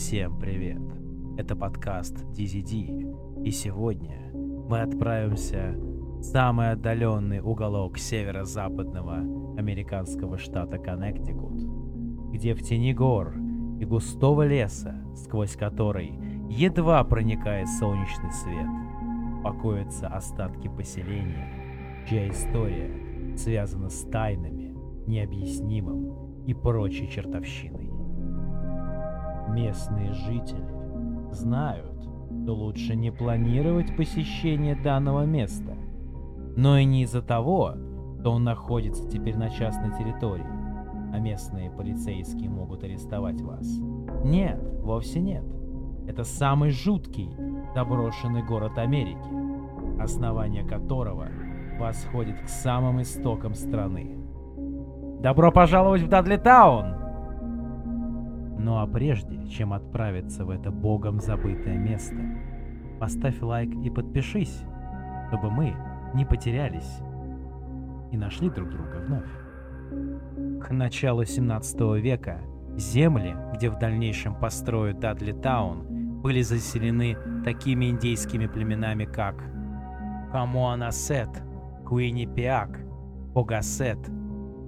[0.00, 0.80] Всем привет!
[1.36, 9.16] Это подкаст DZD, и сегодня мы отправимся в самый отдаленный уголок северо-западного
[9.58, 11.52] американского штата Коннектикут,
[12.32, 13.34] где в тени гор
[13.78, 18.68] и густого леса, сквозь который едва проникает солнечный свет,
[19.44, 24.74] покоятся остатки поселения, чья история связана с тайнами,
[25.06, 27.89] необъяснимым и прочей чертовщиной.
[29.52, 30.64] Местные жители
[31.32, 32.00] знают,
[32.42, 35.76] что лучше не планировать посещение данного места,
[36.56, 37.74] но и не из-за того,
[38.20, 40.46] что он находится теперь на частной территории,
[41.12, 43.66] а местные полицейские могут арестовать вас.
[44.24, 45.44] Нет, вовсе нет.
[46.06, 47.30] Это самый жуткий
[47.74, 51.28] заброшенный город Америки, основание которого
[51.78, 54.16] восходит к самым истокам страны.
[55.20, 57.09] Добро пожаловать в Дадли Таун!
[58.62, 62.16] Ну а прежде, чем отправиться в это богом забытое место,
[62.98, 64.64] поставь лайк и подпишись,
[65.28, 65.74] чтобы мы
[66.12, 66.98] не потерялись
[68.12, 70.62] и нашли друг друга вновь.
[70.62, 72.42] К началу 17 века
[72.76, 79.42] земли, где в дальнейшем построят Дадли Таун, были заселены такими индейскими племенами, как
[80.32, 81.30] Камуанасет,
[81.86, 82.78] Куинипиак,
[83.32, 83.98] Погасет,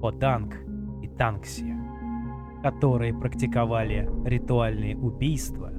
[0.00, 0.56] Поданг
[1.02, 1.73] и Танксия
[2.64, 5.70] которые практиковали ритуальные убийства,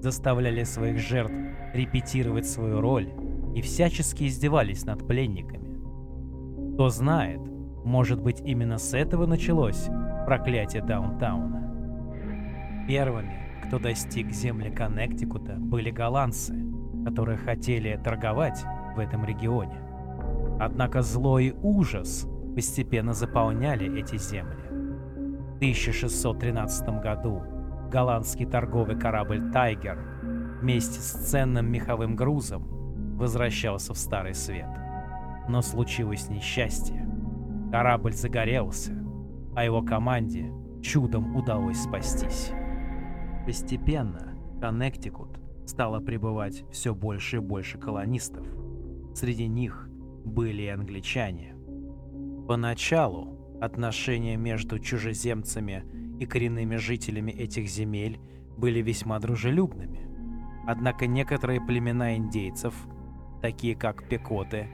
[0.00, 1.34] заставляли своих жертв
[1.74, 3.10] репетировать свою роль
[3.54, 6.72] и всячески издевались над пленниками.
[6.72, 7.38] Кто знает,
[7.84, 9.90] может быть именно с этого началось
[10.24, 12.86] проклятие Даунтауна.
[12.88, 16.56] Первыми, кто достиг земли Коннектикута, были голландцы,
[17.04, 18.64] которые хотели торговать
[18.96, 19.82] в этом регионе.
[20.58, 24.81] Однако злой ужас постепенно заполняли эти земли.
[25.62, 27.40] 1613 году
[27.88, 29.96] голландский торговый корабль «Тайгер»
[30.60, 32.66] вместе с ценным меховым грузом
[33.16, 34.66] возвращался в Старый Свет.
[35.48, 37.08] Но случилось несчастье.
[37.70, 38.92] Корабль загорелся,
[39.54, 42.50] а его команде чудом удалось спастись.
[43.46, 48.44] Постепенно Коннектикут стало прибывать все больше и больше колонистов.
[49.14, 49.88] Среди них
[50.24, 51.54] были и англичане.
[52.48, 55.84] Поначалу Отношения между чужеземцами
[56.18, 58.18] и коренными жителями этих земель
[58.56, 60.00] были весьма дружелюбными.
[60.66, 62.74] Однако некоторые племена индейцев,
[63.40, 64.66] такие как пекоты,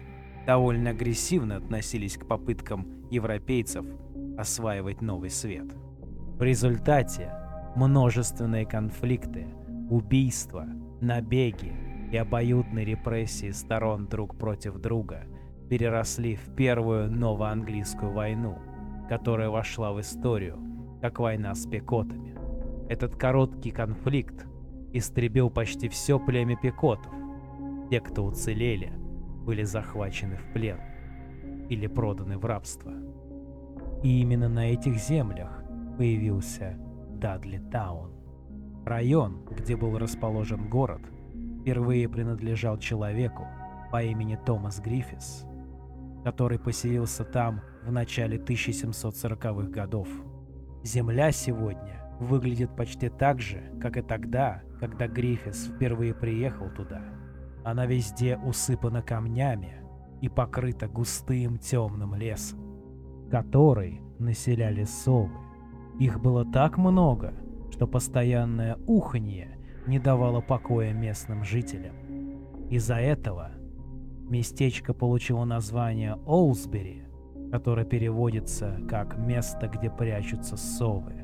[0.47, 3.85] довольно агрессивно относились к попыткам европейцев
[4.39, 5.67] осваивать новый свет.
[6.39, 7.31] В результате
[7.77, 9.49] множественные конфликты,
[9.91, 10.67] убийства,
[11.03, 11.75] набеги
[12.11, 15.25] и обоюдные репрессии сторон друг против друга
[15.69, 18.57] переросли в Первую новоанглийскую войну–
[19.09, 20.59] которая вошла в историю
[21.01, 22.37] как война с пекотами.
[22.89, 24.47] Этот короткий конфликт
[24.93, 27.13] истребил почти все племя пекотов.
[27.91, 28.93] Те, кто уцелели,
[29.45, 30.79] были захвачены в плен
[31.69, 32.93] или проданы в рабство.
[34.03, 35.63] И именно на этих землях
[35.97, 36.79] появился
[37.11, 38.13] Дадли Таун.
[38.85, 41.03] Район, где был расположен город,
[41.61, 43.47] впервые принадлежал человеку
[43.91, 45.45] по имени Томас Гриффис,
[46.29, 50.09] который поселился там в начале 1740-х годов.
[50.85, 57.03] Земля сегодня выглядит почти так же, как и тогда, когда Гриффис впервые приехал туда.
[57.65, 59.81] Она везде усыпана камнями
[60.21, 62.59] и покрыта густым темным лесом,
[63.31, 65.33] который населяли совы.
[65.99, 67.33] Их было так много,
[67.71, 69.57] что постоянное уханье
[69.87, 71.97] не давало покоя местным жителям.
[72.69, 73.53] Из-за этого
[74.31, 77.05] местечко получило название Олсбери,
[77.51, 81.15] которое переводится как «место, где прячутся совы».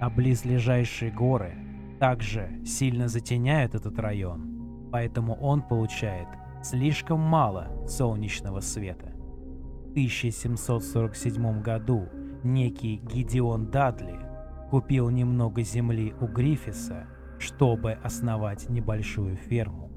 [0.00, 1.54] А близлежащие горы
[2.00, 6.28] также сильно затеняют этот район, поэтому он получает
[6.62, 9.12] слишком мало солнечного света.
[9.86, 12.08] В 1747 году
[12.42, 14.18] некий Гидеон Дадли
[14.70, 17.06] купил немного земли у Гриффиса,
[17.38, 19.90] чтобы основать небольшую ферму.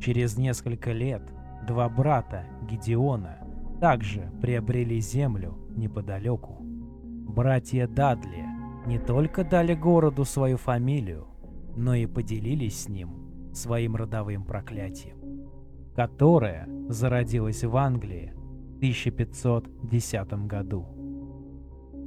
[0.00, 1.22] Через несколько лет
[1.66, 3.38] два брата Гидеона
[3.80, 6.56] также приобрели землю неподалеку.
[6.60, 8.44] Братья Дадли
[8.86, 11.26] не только дали городу свою фамилию,
[11.76, 15.18] но и поделились с ним своим родовым проклятием,
[15.94, 18.32] которое зародилось в Англии
[18.74, 20.86] в 1510 году.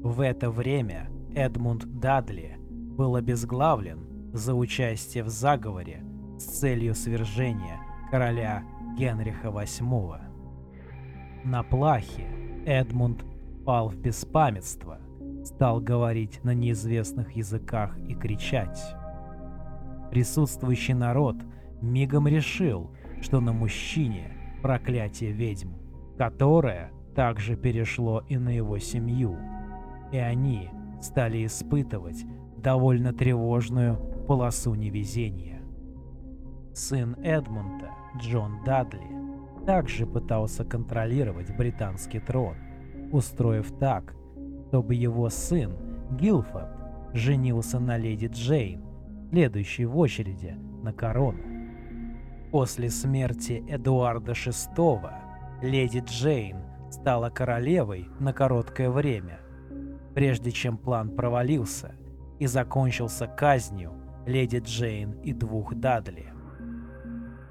[0.03, 6.03] В это время Эдмунд Дадли был обезглавлен за участие в заговоре
[6.37, 7.79] с целью свержения
[8.09, 8.63] короля
[8.99, 10.19] Генриха VIII.
[11.45, 12.27] На плахе
[12.65, 13.23] Эдмунд
[13.65, 14.99] пал в беспамятство,
[15.45, 18.77] стал говорить на неизвестных языках и кричать.
[20.11, 21.37] Присутствующий народ
[21.81, 22.91] мигом решил,
[23.21, 25.69] что на мужчине проклятие ведьм,
[26.17, 29.37] которое также перешло и на его семью,
[30.11, 32.25] и они стали испытывать
[32.57, 33.95] довольно тревожную
[34.27, 35.58] полосу невезения.
[36.79, 39.05] Сын Эдмунда, Джон Дадли,
[39.65, 42.55] также пытался контролировать британский трон,
[43.11, 44.15] устроив так,
[44.69, 45.75] чтобы его сын
[46.17, 46.69] Гилфорд
[47.11, 48.81] женился на леди Джейн,
[49.29, 51.43] следующей в очереди на корону.
[52.49, 55.11] После смерти Эдуарда VI
[55.61, 56.59] леди Джейн
[56.89, 59.41] стала королевой на короткое время,
[60.15, 61.95] прежде чем план провалился
[62.39, 63.91] и закончился казнью
[64.25, 66.38] леди Джейн и двух Дадли.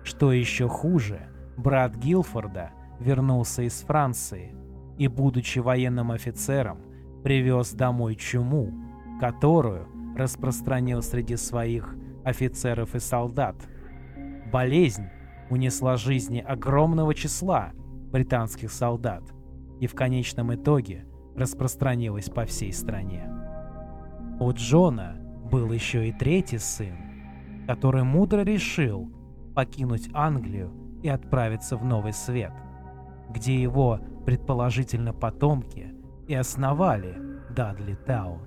[0.09, 1.29] Что еще хуже,
[1.59, 4.55] брат Гилфорда вернулся из Франции
[4.97, 6.79] и, будучи военным офицером,
[7.23, 8.73] привез домой чуму,
[9.21, 11.95] которую распространил среди своих
[12.25, 13.57] офицеров и солдат.
[14.51, 15.09] Болезнь
[15.51, 17.73] унесла жизни огромного числа
[18.11, 19.25] британских солдат
[19.79, 21.05] и в конечном итоге
[21.37, 23.31] распространилась по всей стране.
[24.41, 25.19] У Джона
[25.53, 26.97] был еще и третий сын,
[27.67, 29.13] который мудро решил
[29.59, 30.71] покинуть Англию
[31.03, 32.53] и отправиться в Новый Свет,
[33.29, 35.97] где его, предположительно, потомки
[36.29, 37.19] и основали
[37.51, 38.39] Дадли Таун.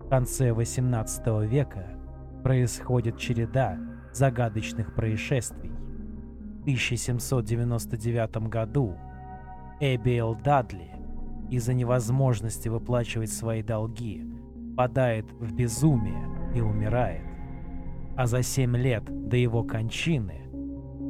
[0.00, 1.96] В конце 18 века
[2.42, 3.78] происходит череда
[4.12, 5.70] загадочных происшествий.
[5.70, 8.96] В 1799 году
[9.78, 10.90] Эбиэл Дадли
[11.50, 14.28] из-за невозможности выплачивать свои долги
[14.76, 17.22] падает в безумие и умирает.
[18.16, 20.47] А за семь лет до его кончины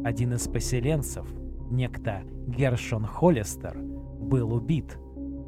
[0.05, 1.27] один из поселенцев,
[1.71, 4.99] некто Гершон Холлистер, был убит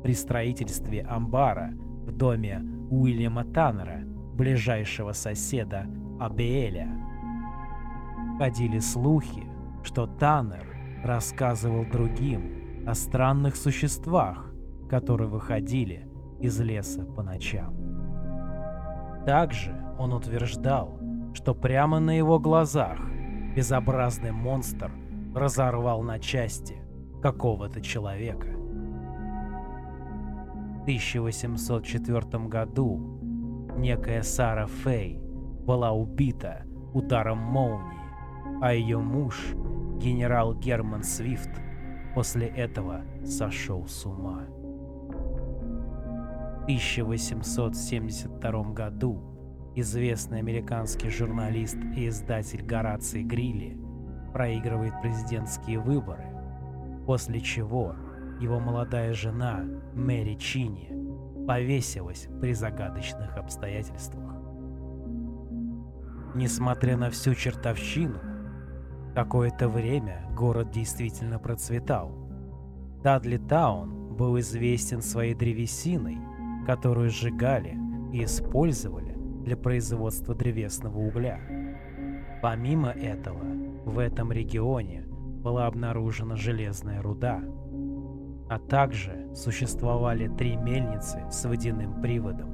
[0.02, 1.72] при строительстве амбара
[2.06, 4.02] в доме Уильяма Таннера,
[4.34, 5.86] ближайшего соседа
[6.18, 6.88] Абиэля.
[8.38, 9.44] Ходили слухи,
[9.82, 10.66] что Таннер
[11.04, 14.52] рассказывал другим о странных существах,
[14.88, 16.08] которые выходили
[16.40, 17.74] из леса по ночам.
[19.26, 20.98] Также он утверждал,
[21.34, 22.98] что прямо на его глазах
[23.54, 24.90] безобразный монстр
[25.34, 26.76] разорвал на части
[27.22, 28.60] какого-то человека.
[30.90, 33.20] 1804 году
[33.76, 35.20] некая Сара Фей
[35.64, 38.00] была убита ударом молнии,
[38.60, 39.54] а ее муж,
[39.98, 41.50] генерал Герман Свифт,
[42.16, 44.46] после этого сошел с ума.
[46.58, 49.22] В 1872 году
[49.74, 53.78] известный американский журналист и издатель Гораций Грилли
[54.32, 56.26] проигрывает президентские выборы,
[57.06, 57.94] после чего
[58.40, 59.64] его молодая жена
[59.94, 60.92] Мэри Чини
[61.46, 64.34] повесилась при загадочных обстоятельствах.
[66.34, 68.18] Несмотря на всю чертовщину,
[69.14, 72.12] какое-то время город действительно процветал.
[73.02, 76.18] Дадли Таун был известен своей древесиной,
[76.66, 77.76] которую сжигали
[78.12, 79.09] и использовали
[79.44, 81.38] для производства древесного угля.
[82.42, 83.44] Помимо этого,
[83.84, 87.42] в этом регионе была обнаружена железная руда–
[88.50, 92.50] а также существовали три мельницы с водяным приводом.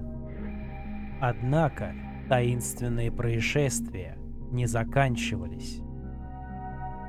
[1.22, 1.94] Однако
[2.28, 4.18] таинственные происшествия
[4.50, 5.81] не заканчивались.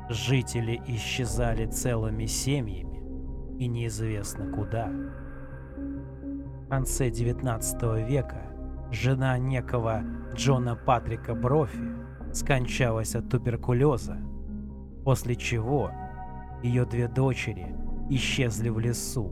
[0.10, 3.03] Жители исчезали целыми семьями
[3.60, 4.88] и неизвестно куда.
[4.88, 8.53] В конце 19 века
[8.91, 10.03] жена некого
[10.34, 11.91] Джона Патрика Брофи
[12.34, 14.17] скончалась от туберкулеза,
[15.03, 15.91] после чего
[16.63, 17.75] ее две дочери
[18.10, 19.32] исчезли в лесу,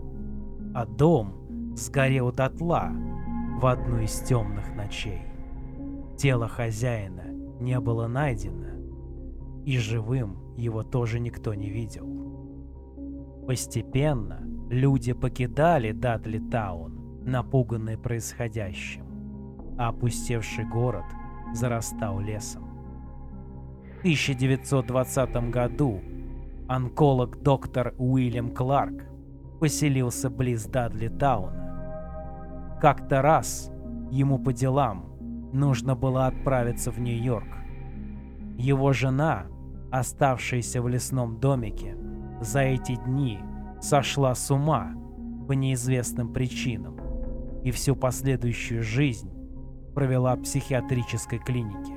[0.74, 2.92] а дом сгорел дотла
[3.60, 5.22] в одну из темных ночей.
[6.18, 7.24] Тело хозяина
[7.60, 12.08] не было найдено, и живым его тоже никто не видел.
[13.48, 19.05] Постепенно люди покидали Дадли Таун, напуганные происходящим,
[19.78, 21.06] а опустевший город
[21.54, 22.64] зарастал лесом.
[23.96, 26.02] В 1920 году
[26.68, 29.06] онколог доктор Уильям Кларк
[29.60, 32.78] поселился близ Дадли Тауна.
[32.82, 33.72] Как-то раз
[34.12, 35.06] ему по делам
[35.54, 37.48] нужно было отправиться в Нью-Йорк.
[38.58, 39.48] Его жена,
[39.92, 41.98] оставшаяся в лесном домике,
[42.42, 43.40] за эти дни
[43.82, 44.94] сошла с ума
[45.48, 47.00] по неизвестным причинам
[47.64, 49.35] и всю последующую жизнь
[49.96, 51.96] провела в психиатрической клинике.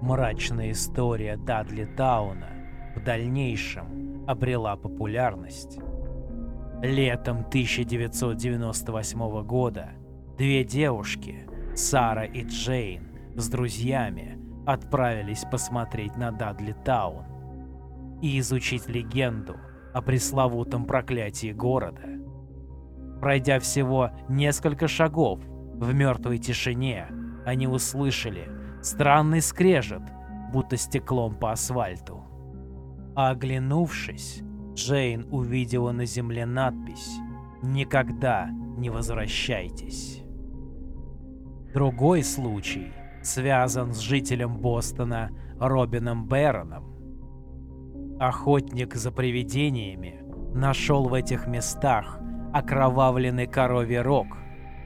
[0.00, 2.48] Мрачная история Дадли Тауна
[2.94, 5.78] в дальнейшем обрела популярность.
[6.80, 9.90] Летом 1998 года
[10.38, 17.24] две девушки, Сара и Джейн, с друзьями отправились посмотреть на Дадли Таун
[18.22, 19.56] и изучить легенду
[19.92, 22.02] о пресловутом проклятии города.
[23.20, 25.40] Пройдя всего несколько шагов
[25.74, 27.08] в мертвой тишине,
[27.44, 28.48] они услышали
[28.82, 30.02] странный скрежет,
[30.52, 32.24] будто стеклом по асфальту.
[33.14, 34.42] Оглянувшись,
[34.74, 37.18] Джейн увидела на земле надпись
[37.62, 40.22] «Никогда не возвращайтесь».
[41.72, 48.16] Другой случай связан с жителем Бостона Робином Бэроном.
[48.20, 50.22] Охотник за привидениями
[50.54, 52.20] нашел в этих местах
[52.52, 54.26] окровавленный коровий рог,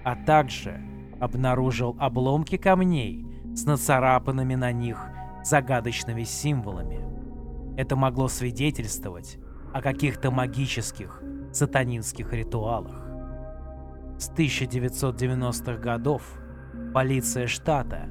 [0.05, 0.81] а также
[1.21, 4.99] обнаружил обломки камней с нацарапанными на них
[5.45, 7.01] загадочными символами.
[7.77, 9.39] Это могло свидетельствовать
[9.73, 11.23] о каких-то магических
[11.53, 13.07] сатанинских ритуалах.
[14.19, 16.23] С 1990-х годов
[16.93, 18.09] полиция штата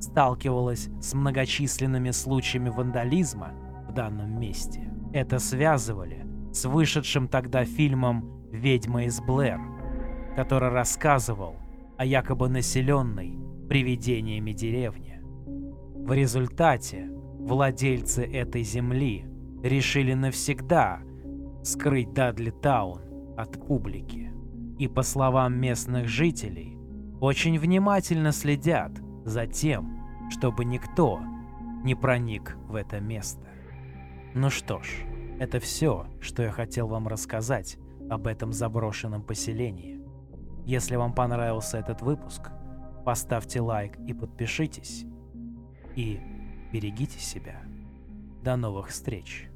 [0.00, 3.52] сталкивалась с многочисленными случаями вандализма
[3.88, 4.92] в данном месте.
[5.12, 9.60] Это связывали с вышедшим тогда фильмом «Ведьма из Блэр»,
[10.34, 11.56] который рассказывал
[11.96, 13.38] о якобы населенной
[13.68, 15.22] привидениями деревне.
[15.22, 19.26] В результате владельцы этой земли
[19.62, 21.00] решили навсегда
[21.62, 23.00] скрыть Дадли Таун
[23.36, 24.32] от публики.
[24.78, 26.76] И по словам местных жителей,
[27.20, 28.92] очень внимательно следят
[29.24, 29.98] за тем,
[30.30, 31.20] чтобы никто
[31.82, 33.48] не проник в это место.
[34.34, 34.88] Ну что ж,
[35.40, 37.78] это все, что я хотел вам рассказать
[38.10, 40.00] об этом заброшенном поселении.
[40.66, 42.50] Если вам понравился этот выпуск,
[43.04, 45.04] поставьте лайк и подпишитесь.
[45.94, 46.20] И
[46.72, 47.62] берегите себя.
[48.42, 49.48] До новых встреч!